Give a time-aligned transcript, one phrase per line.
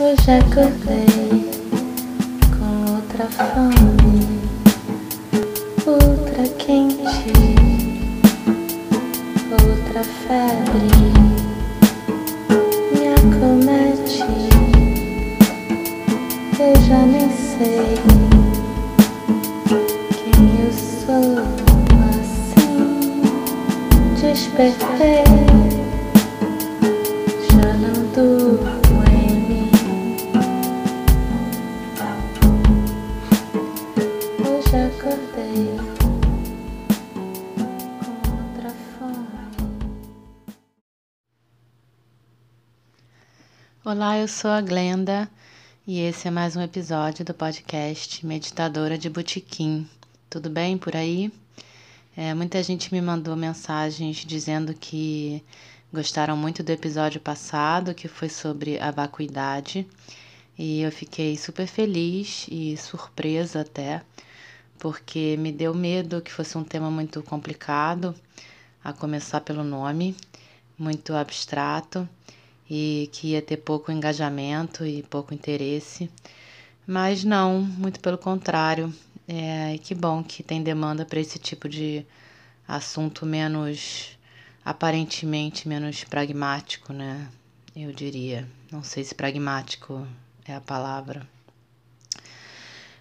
[0.00, 1.50] Hoje acordei
[2.56, 4.28] com outra fome,
[5.84, 7.32] outra quente,
[9.50, 10.88] outra febre
[12.92, 14.22] me acomete.
[16.60, 17.98] Eu já nem sei
[20.14, 21.28] quem eu sou
[22.12, 23.20] assim.
[24.20, 25.57] Despertei,
[43.90, 45.26] Olá, eu sou a Glenda
[45.86, 49.88] e esse é mais um episódio do podcast Meditadora de Botequim.
[50.28, 51.32] Tudo bem por aí?
[52.14, 55.42] É, muita gente me mandou mensagens dizendo que
[55.90, 59.88] gostaram muito do episódio passado, que foi sobre a vacuidade,
[60.58, 64.02] e eu fiquei super feliz e surpresa até,
[64.78, 68.14] porque me deu medo que fosse um tema muito complicado,
[68.84, 70.14] a começar pelo nome,
[70.78, 72.06] muito abstrato
[72.70, 76.10] e que ia ter pouco engajamento e pouco interesse.
[76.86, 78.92] Mas não, muito pelo contrário.
[79.26, 82.04] É, que bom que tem demanda para esse tipo de
[82.66, 84.18] assunto menos
[84.64, 87.28] aparentemente menos pragmático, né?
[87.74, 88.48] Eu diria.
[88.70, 90.06] Não sei se pragmático
[90.44, 91.26] é a palavra.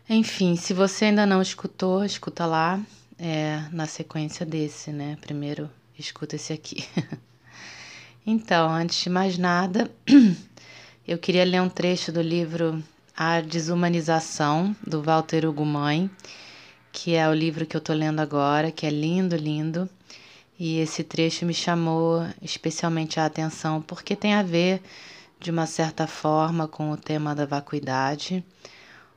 [0.09, 2.79] Enfim, se você ainda não escutou, escuta lá,
[3.19, 5.17] é, na sequência desse, né?
[5.19, 6.87] Primeiro escuta esse aqui.
[8.29, 9.89] Então, antes de mais nada,
[11.07, 12.83] eu queria ler um trecho do livro
[13.15, 16.11] A Desumanização, do Walter Ugumãe,
[16.91, 19.89] que é o livro que eu estou lendo agora, que é lindo, lindo.
[20.59, 24.81] E esse trecho me chamou especialmente a atenção porque tem a ver,
[25.39, 28.43] de uma certa forma, com o tema da vacuidade,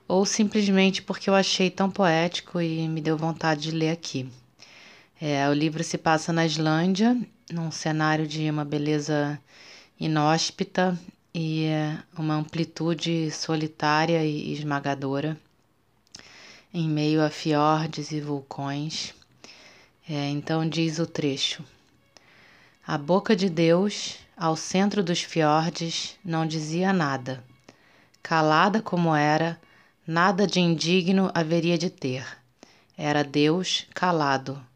[0.07, 4.31] ou simplesmente porque eu achei tão poético e me deu vontade de ler aqui.
[5.21, 7.21] É, o livro se passa na Islândia
[7.53, 9.41] num cenário de uma beleza
[9.99, 10.99] inóspita
[11.35, 11.67] e
[12.17, 15.37] uma amplitude solitária e esmagadora,
[16.73, 19.13] em meio a fiordes e vulcões.
[20.09, 21.65] É, então diz o trecho:
[22.87, 27.45] A boca de Deus, ao centro dos fiordes, não dizia nada.
[28.23, 29.61] Calada como era,
[30.07, 32.25] nada de indigno haveria de ter.
[32.97, 34.70] Era Deus calado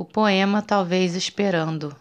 [0.00, 1.94] o poema talvez esperando.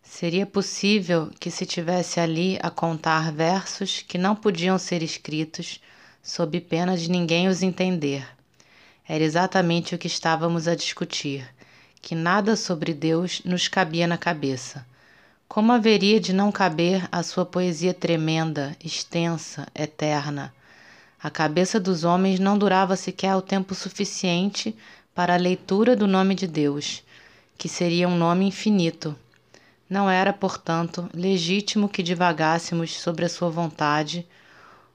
[0.00, 5.80] Seria possível que se tivesse ali a contar versos que não podiam ser escritos,
[6.22, 8.24] sob pena de ninguém os entender.
[9.08, 11.44] Era exatamente o que estávamos a discutir,
[12.00, 14.86] que nada sobre Deus nos cabia na cabeça.
[15.48, 20.54] Como haveria de não caber a sua poesia tremenda, extensa, eterna?
[21.20, 24.76] A cabeça dos homens não durava sequer o tempo suficiente
[25.12, 27.02] para a leitura do nome de Deus
[27.62, 29.16] que seria um nome infinito.
[29.88, 34.26] Não era, portanto, legítimo que divagássemos sobre a sua vontade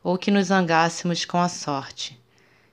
[0.03, 2.19] ou que nos zangássemos com a sorte.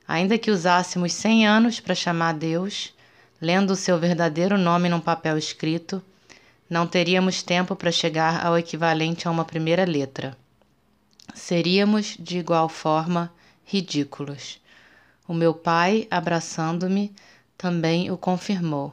[0.09, 2.93] Ainda que usássemos cem anos para chamar Deus,
[3.41, 6.03] lendo o seu verdadeiro nome num papel escrito,
[6.69, 10.37] não teríamos tempo para chegar ao equivalente a uma primeira letra.
[11.37, 13.33] Seríamos, de igual forma,
[13.65, 14.61] ridículos.
[15.29, 17.15] O meu pai, abraçando-me,
[17.57, 18.93] também o confirmou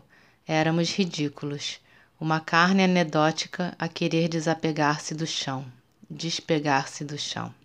[0.53, 1.79] Éramos ridículos,
[2.19, 5.66] uma carne anedótica a querer desapegar-se do chão,
[6.09, 7.56] despegar-se do chão.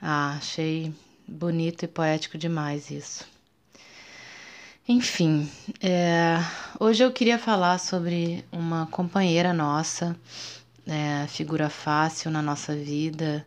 [0.00, 0.94] Ah, achei
[1.28, 3.26] bonito e poético demais isso.
[4.88, 5.46] Enfim,
[5.78, 6.38] é,
[6.80, 10.16] hoje eu queria falar sobre uma companheira nossa,
[10.86, 13.46] é, figura fácil na nossa vida,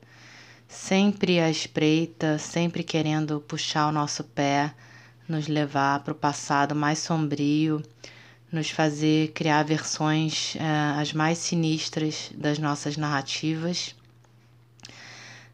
[0.67, 4.75] sempre à espreita, sempre querendo puxar o nosso pé
[5.31, 7.81] nos levar para o passado mais sombrio,
[8.51, 13.95] nos fazer criar versões uh, as mais sinistras das nossas narrativas.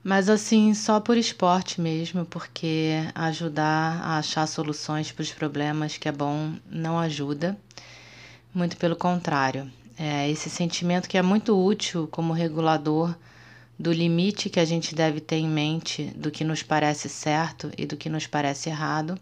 [0.03, 6.09] Mas assim, só por esporte mesmo, porque ajudar a achar soluções para os problemas que
[6.09, 7.57] é bom não ajuda.
[8.53, 13.13] Muito pelo contrário, é esse sentimento que é muito útil como regulador
[13.77, 17.85] do limite que a gente deve ter em mente do que nos parece certo e
[17.85, 19.19] do que nos parece errado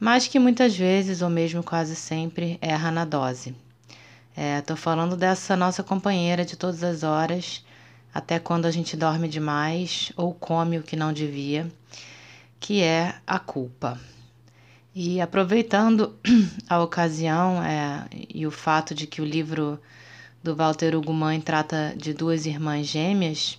[0.00, 3.54] mas que muitas vezes, ou mesmo quase sempre, erra na dose.
[4.58, 7.62] Estou é, falando dessa nossa companheira de todas as horas,
[8.12, 11.70] até quando a gente dorme demais ou come o que não devia,
[12.58, 14.00] que é a culpa.
[14.94, 16.16] E aproveitando
[16.66, 19.78] a ocasião é, e o fato de que o livro
[20.42, 23.58] do Walter Ugumãe trata de duas irmãs gêmeas,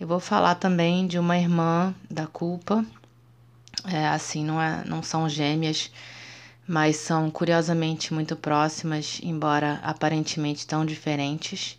[0.00, 2.84] Eu vou falar também de uma irmã da culpa.
[3.84, 5.90] É, assim, não, é, não são gêmeas,
[6.66, 11.78] mas são curiosamente muito próximas, embora aparentemente tão diferentes.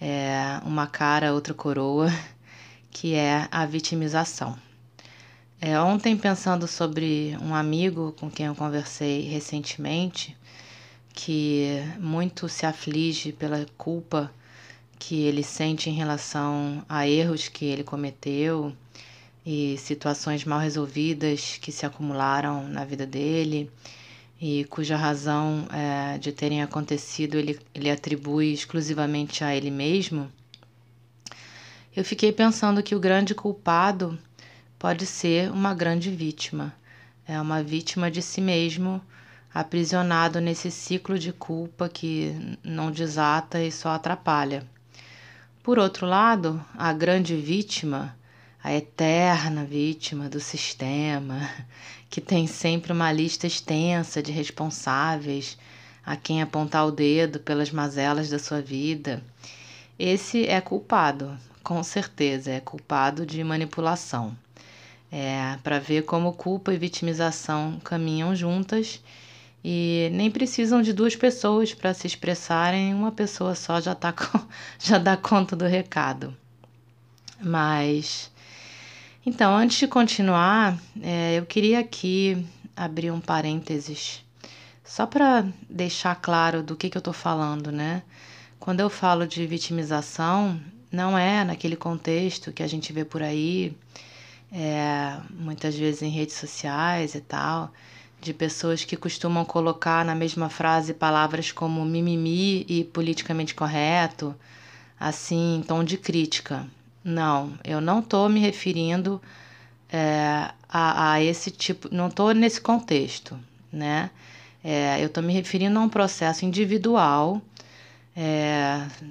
[0.00, 2.08] É, uma cara, outra coroa,
[2.90, 4.56] que é a vitimização.
[5.60, 10.36] É, ontem, pensando sobre um amigo com quem eu conversei recentemente,
[11.12, 14.32] que muito se aflige pela culpa
[14.98, 18.74] que ele sente em relação a erros que ele cometeu
[19.44, 23.70] e situações mal resolvidas que se acumularam na vida dele
[24.40, 30.30] e cuja razão é, de terem acontecido ele, ele atribui exclusivamente a ele mesmo,
[31.94, 34.16] eu fiquei pensando que o grande culpado
[34.78, 36.72] pode ser uma grande vítima.
[37.26, 39.02] É uma vítima de si mesmo,
[39.52, 44.64] aprisionado nesse ciclo de culpa que não desata e só atrapalha.
[45.64, 48.16] Por outro lado, a grande vítima,
[48.62, 51.48] a eterna vítima do sistema,
[52.08, 55.56] que tem sempre uma lista extensa de responsáveis
[56.04, 59.22] a quem apontar o dedo pelas mazelas da sua vida,
[60.02, 64.34] esse é culpado, com certeza, é culpado de manipulação.
[65.12, 69.02] É, para ver como culpa e vitimização caminham juntas
[69.62, 74.14] e nem precisam de duas pessoas para se expressarem, uma pessoa só já, tá
[74.80, 76.34] já dá conta do recado.
[77.38, 78.30] Mas.
[79.24, 84.24] Então, antes de continuar, é, eu queria aqui abrir um parênteses,
[84.82, 88.02] só para deixar claro do que, que eu estou falando, né?
[88.58, 90.58] Quando eu falo de vitimização,
[90.90, 93.76] não é naquele contexto que a gente vê por aí,
[94.50, 97.70] é, muitas vezes em redes sociais e tal
[98.20, 104.34] de pessoas que costumam colocar na mesma frase palavras como mimimi e politicamente correto,
[104.98, 106.66] assim, em tom de crítica.
[107.02, 109.20] Não, eu não estou me referindo
[109.90, 113.38] é, a, a, esse tipo, não estou nesse contexto,
[113.72, 114.10] né?
[114.62, 117.40] É, eu estou me referindo a um processo individual,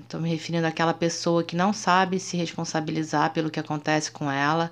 [0.03, 4.31] estou é, me referindo àquela pessoa que não sabe se responsabilizar pelo que acontece com
[4.31, 4.71] ela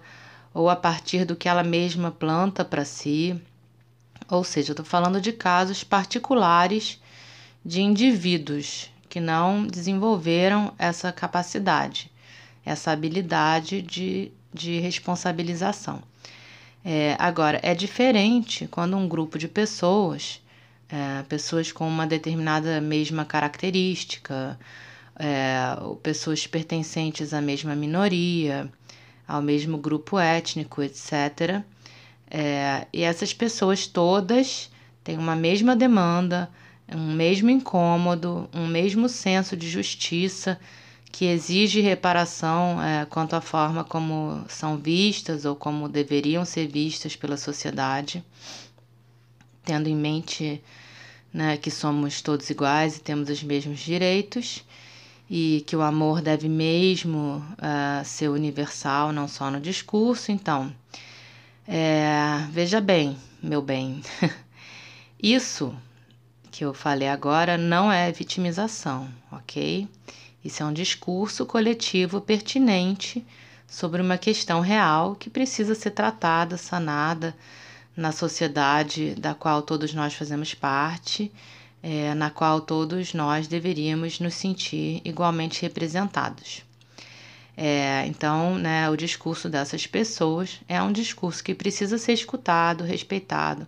[0.53, 3.41] ou a partir do que ela mesma planta para si
[4.29, 6.99] ou seja, estou falando de casos particulares
[7.63, 12.11] de indivíduos que não desenvolveram essa capacidade,
[12.67, 16.03] essa habilidade de, de responsabilização.
[16.83, 20.41] É, agora, é diferente quando um grupo de pessoas,
[20.89, 24.59] é, pessoas com uma determinada mesma característica,
[25.17, 28.69] é, pessoas pertencentes à mesma minoria,
[29.25, 31.61] ao mesmo grupo étnico, etc.,
[32.29, 34.69] é, e essas pessoas todas
[35.05, 36.49] têm uma mesma demanda,
[36.93, 40.59] um mesmo incômodo, um mesmo senso de justiça
[41.11, 47.15] que exige reparação é, quanto à forma como são vistas ou como deveriam ser vistas
[47.15, 48.23] pela sociedade,
[49.63, 50.61] tendo em mente
[51.33, 54.63] né, que somos todos iguais e temos os mesmos direitos
[55.29, 60.31] e que o amor deve mesmo uh, ser universal, não só no discurso.
[60.31, 60.73] Então,
[61.67, 64.01] é, veja bem, meu bem,
[65.21, 65.75] isso
[66.49, 69.87] que eu falei agora não é vitimização, ok?
[70.43, 73.25] Isso é um discurso coletivo pertinente
[73.67, 77.35] sobre uma questão real que precisa ser tratada, sanada
[77.95, 81.31] na sociedade da qual todos nós fazemos parte,
[81.81, 86.63] é, na qual todos nós deveríamos nos sentir igualmente representados.
[87.55, 93.67] É, então, né, o discurso dessas pessoas é um discurso que precisa ser escutado, respeitado,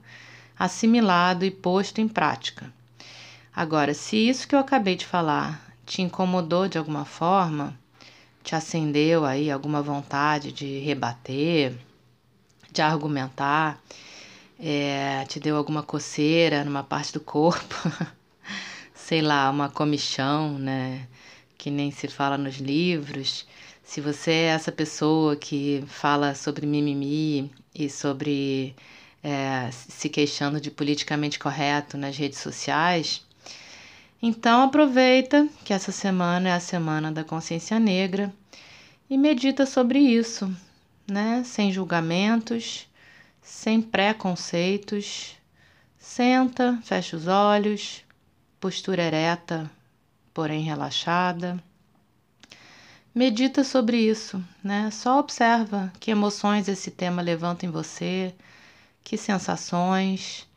[0.57, 2.71] assimilado e posto em prática.
[3.55, 7.75] Agora, se isso que eu acabei de falar te incomodou de alguma forma,
[8.43, 11.75] te acendeu aí alguma vontade de rebater,
[12.71, 13.81] de argumentar,
[14.59, 17.73] é, te deu alguma coceira numa parte do corpo,
[18.93, 21.07] sei lá, uma comichão, né?
[21.57, 23.47] Que nem se fala nos livros.
[23.83, 28.75] Se você é essa pessoa que fala sobre mimimi e sobre
[29.23, 33.23] é, se queixando de politicamente correto nas redes sociais,
[34.21, 38.33] então aproveita que essa semana é a semana da consciência negra
[39.09, 40.53] e medita sobre isso,
[41.09, 41.43] né?
[41.45, 42.87] Sem julgamentos,
[43.41, 45.35] sem preconceitos.
[45.97, 48.03] Senta, fecha os olhos,
[48.59, 49.69] postura ereta,
[50.33, 51.61] porém relaxada
[53.13, 54.91] Medita sobre isso, né?
[54.91, 58.35] Só observa que emoções esse tema levanta em você,
[59.03, 60.47] que sensações.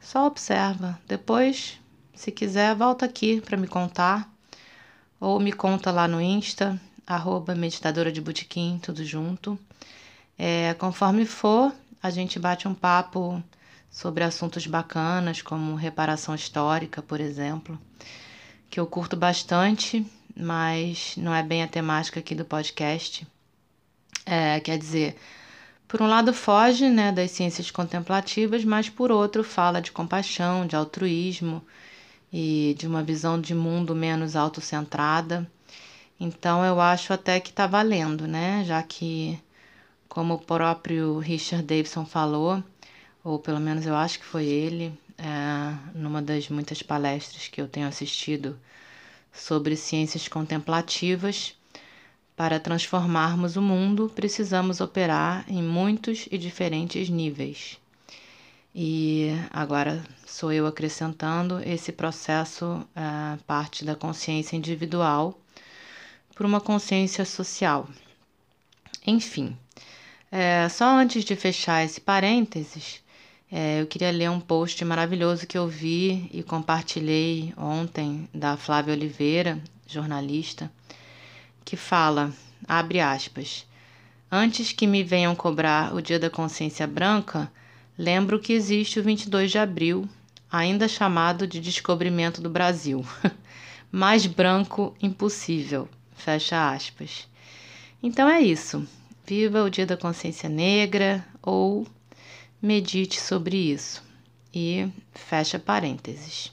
[0.00, 0.98] Só observa.
[1.06, 1.80] Depois,
[2.16, 4.28] se quiser, volta aqui para me contar
[5.20, 8.22] ou me conta lá no Insta, arroba meditadora de
[8.82, 9.58] tudo junto.
[10.38, 13.42] É, conforme for, a gente bate um papo
[13.90, 17.78] sobre assuntos bacanas, como reparação histórica, por exemplo,
[18.68, 20.04] que eu curto bastante,
[20.34, 23.26] mas não é bem a temática aqui do podcast.
[24.24, 25.16] É, quer dizer,
[25.86, 30.74] por um lado foge né, das ciências contemplativas, mas por outro fala de compaixão, de
[30.74, 31.62] altruísmo
[32.32, 35.50] e de uma visão de mundo menos autocentrada.
[36.18, 38.64] Então eu acho até que está valendo, né?
[38.64, 39.38] Já que,
[40.08, 42.62] como o próprio Richard Davidson falou,
[43.22, 47.68] ou pelo menos eu acho que foi ele, é, numa das muitas palestras que eu
[47.68, 48.58] tenho assistido
[49.32, 51.54] sobre ciências contemplativas,
[52.36, 57.78] para transformarmos o mundo, precisamos operar em muitos e diferentes níveis.
[58.78, 65.40] E agora sou eu acrescentando esse processo é, parte da consciência individual
[66.34, 67.88] por uma consciência social.
[69.06, 69.56] Enfim,
[70.30, 73.02] é, só antes de fechar esse parênteses,
[73.50, 78.92] é, eu queria ler um post maravilhoso que eu vi e compartilhei ontem da Flávia
[78.92, 80.70] Oliveira, jornalista,
[81.64, 82.30] que fala,
[82.68, 83.66] abre aspas,
[84.30, 87.50] antes que me venham cobrar o Dia da Consciência Branca,
[87.98, 90.08] lembro que existe o 22 de abril,
[90.50, 93.04] ainda chamado de descobrimento do Brasil.
[93.90, 97.28] Mais branco impossível, fecha aspas.
[98.02, 98.86] Então é isso.
[99.26, 101.86] Viva o Dia da Consciência Negra ou
[102.60, 104.02] medite sobre isso.
[104.54, 106.52] E fecha parênteses.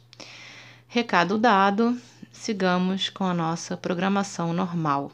[0.87, 1.97] Recado dado,
[2.31, 5.11] sigamos com a nossa programação normal.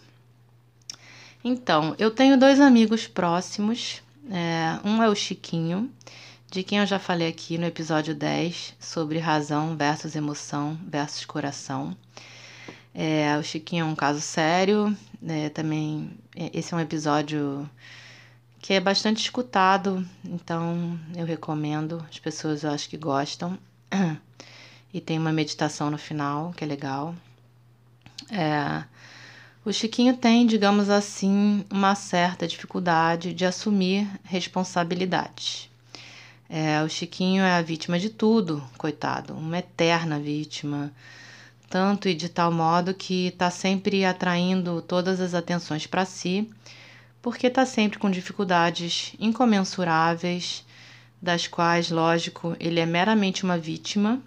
[1.43, 4.01] Então, eu tenho dois amigos próximos.
[4.31, 5.91] É, um é o Chiquinho,
[6.51, 11.97] de quem eu já falei aqui no episódio 10 sobre razão versus emoção versus coração.
[12.93, 14.95] É, o Chiquinho é um caso sério,
[15.27, 17.67] é, também é, esse é um episódio
[18.59, 22.05] que é bastante escutado, então eu recomendo.
[22.09, 23.57] As pessoas eu acho que gostam.
[24.91, 27.13] E tem uma meditação no final, que é legal.
[28.31, 28.83] É,
[29.65, 35.69] o Chiquinho tem, digamos assim, uma certa dificuldade de assumir responsabilidade.
[36.49, 40.91] É, o Chiquinho é a vítima de tudo, coitado, uma eterna vítima,
[41.69, 46.49] tanto e de tal modo que está sempre atraindo todas as atenções para si
[47.21, 50.65] porque está sempre com dificuldades incomensuráveis,
[51.21, 54.21] das quais, lógico, ele é meramente uma vítima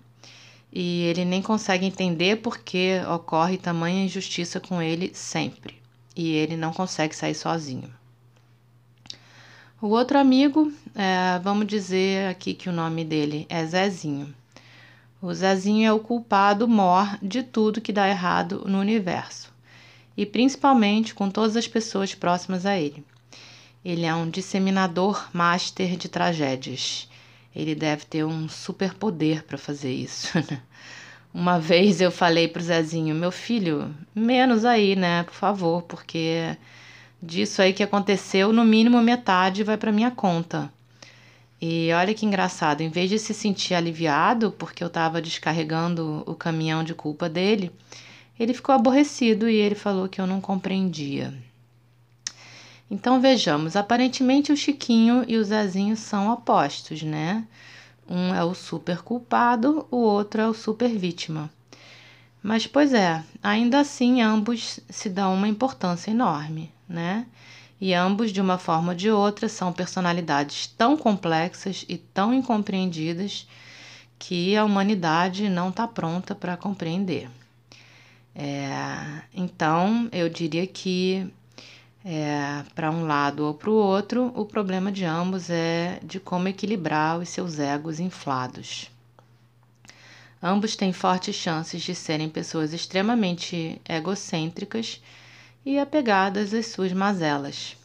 [0.72, 5.80] e ele nem consegue entender por que ocorre tamanha injustiça com ele sempre,
[6.16, 7.92] e ele não consegue sair sozinho.
[9.80, 14.32] O outro amigo, é, vamos dizer aqui que o nome dele é Zezinho.
[15.20, 19.52] O Zezinho é o culpado mor de tudo que dá errado no universo
[20.16, 23.04] e principalmente com todas as pessoas próximas a ele.
[23.84, 27.08] Ele é um disseminador master de tragédias.
[27.54, 30.32] Ele deve ter um superpoder para fazer isso.
[30.50, 30.60] Né?
[31.34, 36.54] Uma vez eu falei pro Zezinho, meu filho, menos aí, né, por favor, porque
[37.22, 40.70] disso aí que aconteceu, no mínimo metade vai para minha conta.
[41.58, 46.34] E olha que engraçado, em vez de se sentir aliviado porque eu estava descarregando o
[46.34, 47.72] caminhão de culpa dele,
[48.38, 51.32] ele ficou aborrecido e ele falou que eu não compreendia.
[52.92, 57.42] Então vejamos, aparentemente o Chiquinho e o Zezinho são opostos, né?
[58.06, 61.50] Um é o super culpado, o outro é o super vítima.
[62.42, 67.24] Mas, pois é, ainda assim ambos se dão uma importância enorme, né?
[67.80, 73.48] E ambos, de uma forma ou de outra, são personalidades tão complexas e tão incompreendidas
[74.18, 77.30] que a humanidade não está pronta para compreender.
[78.34, 81.32] É, então, eu diria que
[82.04, 86.48] é, para um lado ou para o outro, o problema de ambos é de como
[86.48, 88.90] equilibrar os seus egos inflados.
[90.42, 95.00] Ambos têm fortes chances de serem pessoas extremamente egocêntricas
[95.64, 97.76] e apegadas às suas mazelas.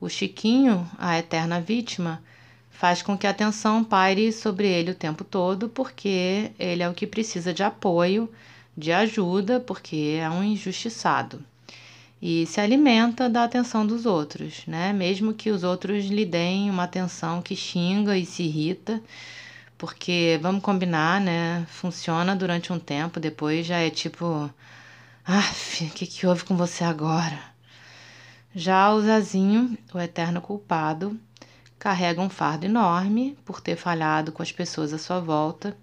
[0.00, 2.22] O Chiquinho, a eterna vítima,
[2.70, 6.94] faz com que a atenção paire sobre ele o tempo todo, porque ele é o
[6.94, 8.30] que precisa de apoio
[8.74, 11.44] de ajuda, porque é um injustiçado.
[12.20, 14.92] E se alimenta da atenção dos outros, né?
[14.92, 19.00] Mesmo que os outros lhe deem uma atenção que xinga e se irrita,
[19.76, 21.64] porque vamos combinar, né?
[21.68, 24.50] Funciona durante um tempo, depois já é tipo,
[25.26, 27.38] ah, o que, que houve com você agora?
[28.54, 31.18] Já o Zazinho, o eterno culpado,
[31.78, 35.76] carrega um fardo enorme por ter falhado com as pessoas à sua volta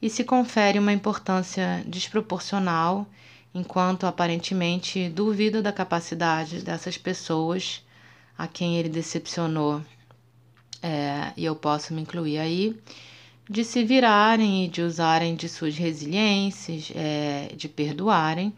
[0.00, 3.06] e se confere uma importância desproporcional
[3.54, 7.84] enquanto aparentemente duvida da capacidade dessas pessoas
[8.36, 9.82] a quem ele decepcionou,
[10.82, 12.76] é, e eu posso me incluir aí,
[13.48, 18.52] de se virarem e de usarem de suas resiliências, é, de perdoarem,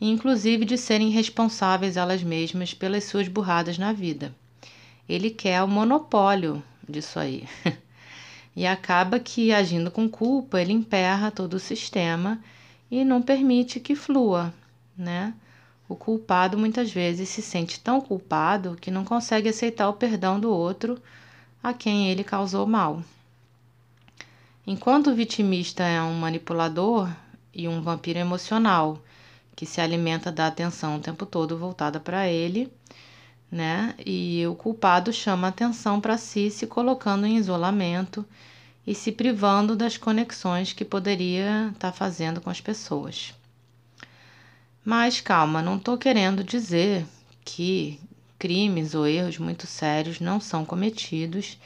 [0.00, 4.34] e inclusive de serem responsáveis elas mesmas pelas suas burradas na vida.
[5.08, 7.44] Ele quer o monopólio disso aí.
[8.54, 12.40] e acaba que, agindo com culpa, ele emperra todo o sistema
[12.90, 14.52] e não permite que flua,
[14.96, 15.34] né?
[15.88, 20.50] O culpado muitas vezes se sente tão culpado que não consegue aceitar o perdão do
[20.50, 21.00] outro
[21.62, 23.02] a quem ele causou mal.
[24.66, 27.08] Enquanto o vitimista é um manipulador
[27.54, 29.00] e um vampiro emocional
[29.54, 32.70] que se alimenta da atenção o tempo todo voltada para ele,
[33.50, 33.94] né?
[34.04, 38.26] E o culpado chama atenção para si, se colocando em isolamento
[38.86, 43.34] e se privando das conexões que poderia estar tá fazendo com as pessoas.
[44.84, 47.04] Mas calma, não estou querendo dizer
[47.44, 47.98] que
[48.38, 51.58] crimes ou erros muito sérios não são cometidos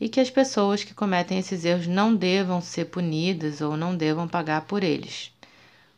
[0.00, 4.26] e que as pessoas que cometem esses erros não devam ser punidas ou não devam
[4.26, 5.32] pagar por eles.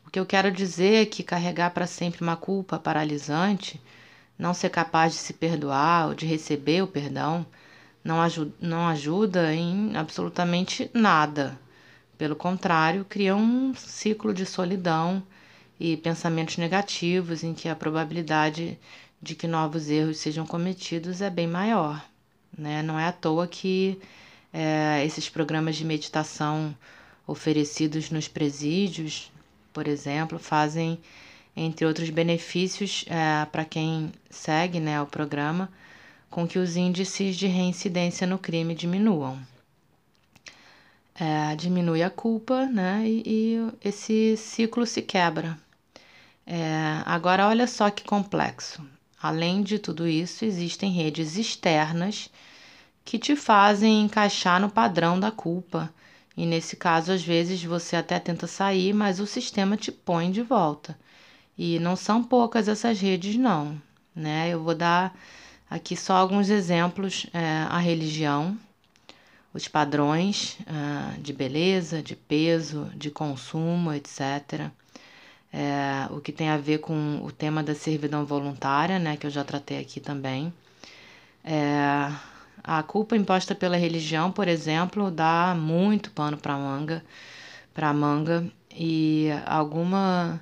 [0.06, 3.80] O que eu quero dizer é que carregar para sempre uma culpa paralisante,
[4.38, 7.46] não ser capaz de se perdoar ou de receber o perdão,
[8.02, 11.58] não ajuda, não ajuda em absolutamente nada.
[12.16, 15.22] Pelo contrário, cria um ciclo de solidão
[15.78, 18.78] e pensamentos negativos em que a probabilidade
[19.22, 22.04] de que novos erros sejam cometidos é bem maior.
[22.56, 22.82] Né?
[22.82, 23.98] Não é à toa que
[24.52, 26.76] é, esses programas de meditação
[27.26, 29.30] oferecidos nos presídios,
[29.72, 30.98] por exemplo, fazem,
[31.56, 35.70] entre outros benefícios é, para quem segue né, o programa,
[36.30, 39.38] com que os índices de reincidência no crime diminuam.
[41.14, 45.58] É, diminui a culpa né, e, e, esse ciclo se quebra.
[46.46, 48.82] É, agora, olha só que complexo.
[49.20, 52.30] Além de tudo isso, existem redes externas
[53.04, 55.92] que te fazem encaixar no padrão da culpa.
[56.36, 60.42] E nesse caso, às vezes você até tenta sair, mas o sistema te põe de
[60.42, 60.98] volta.
[61.58, 63.80] E não são poucas essas redes, não.
[64.14, 64.48] Né?
[64.48, 65.14] Eu vou dar
[65.70, 68.58] Aqui só alguns exemplos: é, a religião,
[69.54, 74.68] os padrões uh, de beleza, de peso, de consumo, etc.
[75.52, 79.30] É, o que tem a ver com o tema da servidão voluntária, né, que eu
[79.30, 80.52] já tratei aqui também.
[81.44, 82.12] É,
[82.62, 87.04] a culpa imposta pela religião, por exemplo, dá muito pano para manga,
[87.74, 90.40] para manga e alguma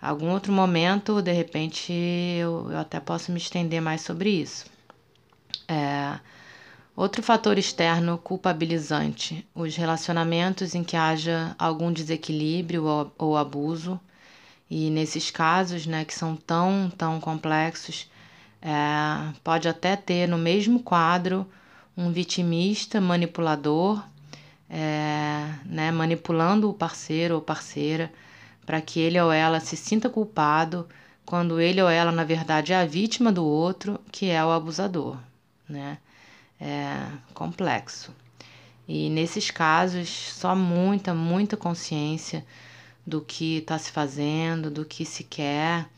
[0.00, 4.66] algum outro momento, de repente, eu, eu até posso me estender mais sobre isso.
[5.68, 6.18] É,
[6.96, 14.00] outro fator externo culpabilizante: os relacionamentos em que haja algum desequilíbrio ou, ou abuso.
[14.70, 18.08] E nesses casos, né, que são tão, tão complexos,
[18.62, 21.44] é, pode até ter no mesmo quadro
[21.96, 24.02] um vitimista manipulador,
[24.68, 28.12] é, né, manipulando o parceiro ou parceira
[28.70, 30.88] para que ele ou ela se sinta culpado
[31.26, 35.18] quando ele ou ela, na verdade, é a vítima do outro, que é o abusador,
[35.68, 35.98] né?
[36.60, 37.04] É
[37.34, 38.14] complexo.
[38.86, 42.46] E nesses casos, só muita, muita consciência
[43.04, 45.88] do que está se fazendo, do que se quer,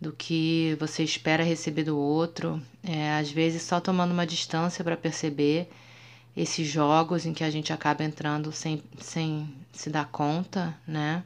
[0.00, 2.60] do que você espera receber do outro.
[2.82, 5.70] É, às vezes, só tomando uma distância para perceber
[6.36, 11.22] esses jogos em que a gente acaba entrando sem, sem se dar conta, né?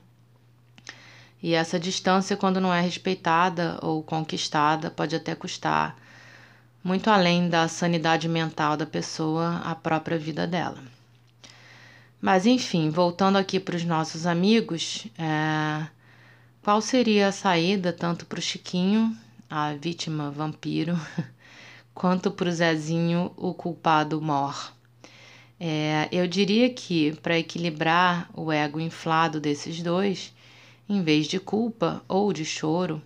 [1.43, 5.97] E essa distância, quando não é respeitada ou conquistada, pode até custar
[6.83, 10.83] muito além da sanidade mental da pessoa, a própria vida dela.
[12.21, 15.87] Mas enfim, voltando aqui para os nossos amigos, é...
[16.63, 19.17] qual seria a saída tanto para o Chiquinho,
[19.49, 20.99] a vítima vampiro,
[21.95, 24.73] quanto para o Zezinho, o culpado mor?
[25.59, 26.09] É...
[26.13, 30.33] eu diria que para equilibrar o ego inflado desses dois,
[30.91, 33.01] em vez de culpa ou de choro,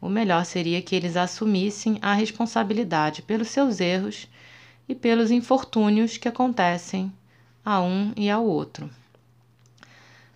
[0.00, 4.26] o melhor seria que eles assumissem a responsabilidade pelos seus erros
[4.88, 7.12] e pelos infortúnios que acontecem
[7.64, 8.90] a um e ao outro.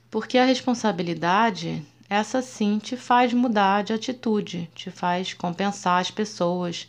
[0.08, 6.88] Porque a responsabilidade, essa sim, te faz mudar de atitude, te faz compensar as pessoas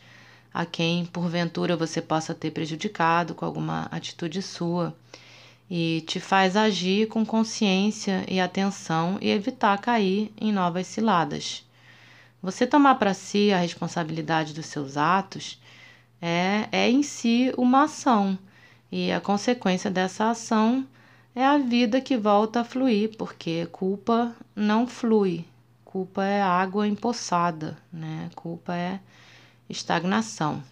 [0.54, 4.96] a quem porventura você possa ter prejudicado com alguma atitude sua
[5.70, 11.66] e te faz agir com consciência e atenção e evitar cair em novas ciladas.
[12.42, 15.60] Você tomar para si a responsabilidade dos seus atos
[16.22, 18.38] é, é em si uma ação,
[18.92, 20.86] e a consequência dessa ação
[21.36, 25.44] é a vida que volta a fluir, porque culpa não flui,
[25.84, 28.30] culpa é água empoçada, né?
[28.36, 29.00] Culpa é
[29.70, 30.64] estagnação.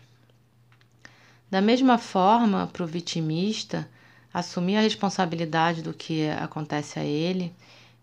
[1.50, 3.88] Da mesma forma, para o vitimista,
[4.34, 7.54] assumir a responsabilidade do que acontece a ele,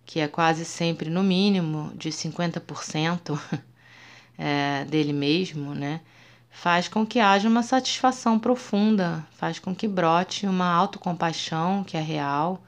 [0.07, 3.39] que é quase sempre no mínimo de 50%
[4.39, 6.01] é, dele mesmo, né?
[6.51, 12.01] Faz com que haja uma satisfação profunda, faz com que brote uma autocompaixão que é
[12.01, 12.63] real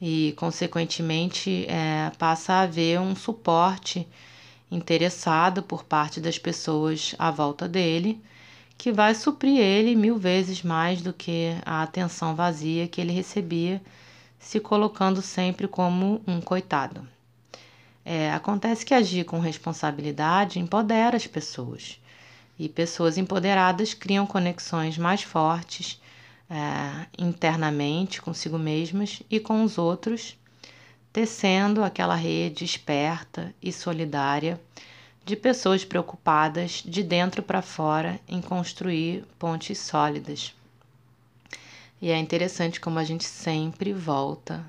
[0.00, 4.06] e, consequentemente, é, passa a haver um suporte
[4.70, 8.20] interessado por parte das pessoas à volta dele,
[8.82, 13.80] que vai suprir ele mil vezes mais do que a atenção vazia que ele recebia,
[14.40, 17.06] se colocando sempre como um coitado.
[18.04, 22.00] É, acontece que agir com responsabilidade empodera as pessoas.
[22.58, 26.02] E pessoas empoderadas criam conexões mais fortes
[26.50, 30.36] é, internamente consigo mesmas e com os outros,
[31.12, 34.60] tecendo aquela rede esperta e solidária
[35.24, 40.54] de pessoas preocupadas de dentro para fora em construir pontes sólidas.
[42.00, 44.64] E é interessante como a gente sempre volta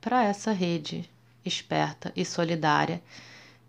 [0.00, 1.10] para essa rede
[1.44, 3.02] esperta e solidária,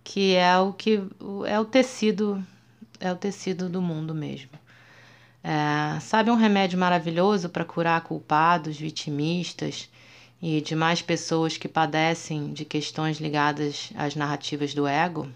[0.03, 1.01] que é o que
[1.47, 2.45] é o tecido
[2.99, 4.51] é o tecido do mundo mesmo.
[5.43, 9.89] É, sabe um remédio maravilhoso para curar culpados, vitimistas
[10.39, 15.27] e demais pessoas que padecem de questões ligadas às narrativas do ego?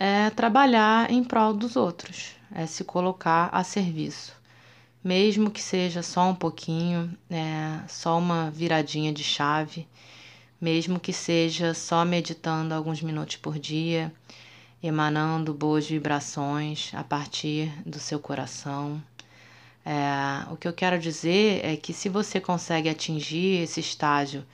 [0.00, 4.32] É trabalhar em prol dos outros, é se colocar a serviço.
[5.02, 9.88] Mesmo que seja só um pouquinho, é, só uma viradinha de chave,
[10.60, 14.12] mesmo que seja só meditando alguns minutos por dia
[14.82, 19.02] emanando boas vibrações a partir do seu coração.
[19.84, 24.44] É, o que eu quero dizer é que se você consegue atingir esse estágio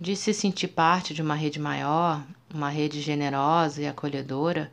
[0.00, 4.72] de se sentir parte de uma rede maior, uma rede generosa e acolhedora,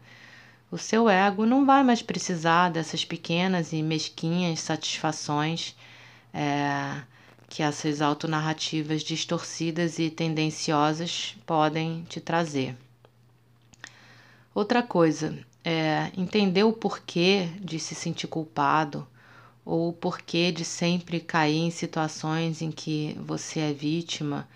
[0.72, 5.76] o seu ego não vai mais precisar dessas pequenas e mesquinhas satisfações
[6.34, 7.02] é,
[7.50, 12.76] que essas autonarrativas distorcidas e tendenciosas podem te trazer.
[14.56, 15.38] Outra coisa,
[15.70, 19.06] é entender o porquê de se sentir culpado
[19.66, 24.48] ou o porquê de sempre cair em situações em que você é vítima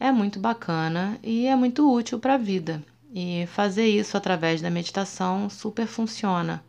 [0.00, 2.82] é muito bacana e é muito útil para a vida.
[3.12, 6.64] E fazer isso através da meditação super funciona,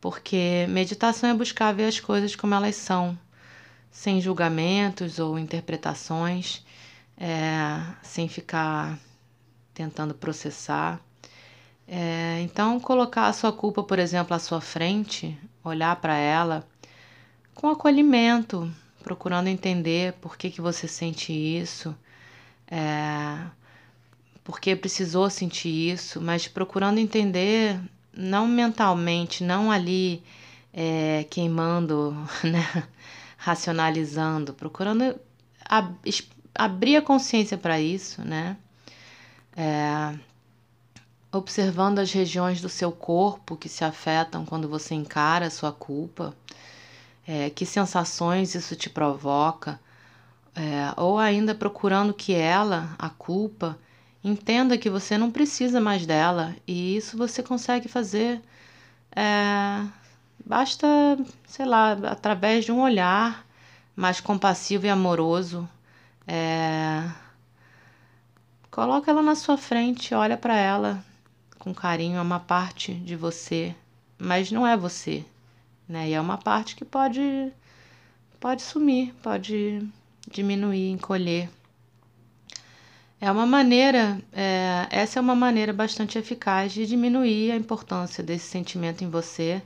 [0.00, 3.18] porque meditação é buscar ver as coisas como elas são,
[3.90, 6.64] sem julgamentos ou interpretações,
[7.18, 8.98] é, sem ficar
[9.74, 11.00] tentando processar.
[11.86, 16.66] É, então, colocar a sua culpa, por exemplo, à sua frente, olhar para ela
[17.54, 21.94] com acolhimento, procurando entender por que, que você sente isso,
[22.68, 23.46] é,
[24.42, 27.80] por que precisou sentir isso, mas procurando entender,
[28.12, 30.22] não mentalmente, não ali
[30.72, 32.84] é, queimando, né,
[33.36, 35.18] racionalizando, procurando
[35.64, 35.94] ab
[36.54, 38.56] abrir a consciência para isso, né?
[39.54, 40.18] É,
[41.30, 46.34] observando as regiões do seu corpo que se afetam quando você encara a sua culpa,
[47.26, 49.78] é, que sensações isso te provoca,
[50.56, 53.78] é, ou ainda procurando que ela, a culpa,
[54.24, 58.40] entenda que você não precisa mais dela e isso você consegue fazer.
[59.14, 59.86] É,
[60.44, 60.86] basta,
[61.46, 63.46] sei lá, através de um olhar
[63.94, 65.68] mais compassivo e amoroso.
[66.26, 67.08] É,
[68.70, 71.04] coloca ela na sua frente, olha para ela,
[71.58, 73.74] com carinho é uma parte de você,
[74.18, 75.24] mas não é você,
[75.88, 76.08] né?
[76.08, 77.52] E é uma parte que pode
[78.40, 79.86] pode sumir, pode
[80.30, 81.48] diminuir, encolher.
[83.20, 88.46] É uma maneira, é, essa é uma maneira bastante eficaz de diminuir a importância desse
[88.46, 89.62] sentimento em você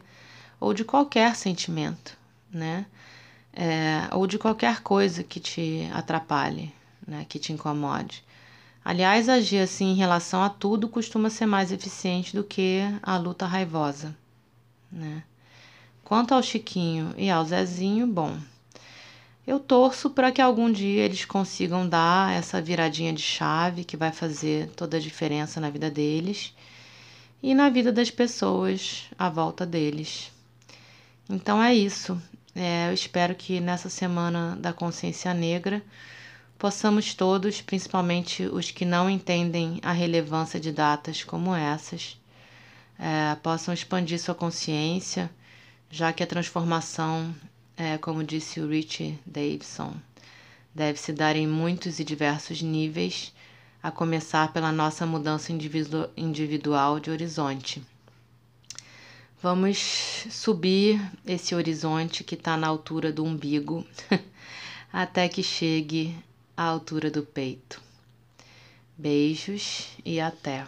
[0.60, 2.16] ou de qualquer sentimento,
[2.52, 2.86] né?
[3.52, 6.72] É, ou de qualquer coisa que te atrapalhe,
[7.06, 7.26] né?
[7.28, 8.22] Que te incomode.
[8.84, 13.46] Aliás, agir assim em relação a tudo costuma ser mais eficiente do que a luta
[13.46, 14.16] raivosa.
[14.90, 15.22] Né?
[16.02, 18.38] Quanto ao Chiquinho e ao Zezinho, bom,
[19.50, 24.12] eu torço para que algum dia eles consigam dar essa viradinha de chave que vai
[24.12, 26.54] fazer toda a diferença na vida deles
[27.42, 30.30] e na vida das pessoas à volta deles.
[31.28, 32.16] Então é isso.
[32.54, 35.82] É, eu espero que nessa semana da consciência negra
[36.56, 42.16] possamos todos, principalmente os que não entendem a relevância de datas como essas,
[42.96, 45.28] é, possam expandir sua consciência,
[45.90, 47.34] já que a transformação,
[47.80, 49.94] é, como disse o Rich Davidson,
[50.74, 53.32] deve se dar em muitos e diversos níveis,
[53.82, 57.82] a começar pela nossa mudança individu individual de horizonte.
[59.42, 59.78] Vamos
[60.30, 63.86] subir esse horizonte que está na altura do umbigo
[64.92, 66.14] até que chegue
[66.54, 67.80] à altura do peito.
[68.98, 70.66] Beijos e até!